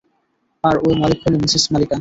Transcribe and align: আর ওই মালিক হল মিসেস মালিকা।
আর 0.63 0.75
ওই 0.85 0.93
মালিক 1.01 1.19
হল 1.23 1.33
মিসেস 1.43 1.63
মালিকা। 1.71 1.89